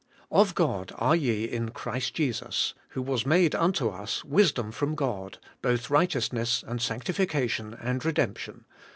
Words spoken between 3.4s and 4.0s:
unto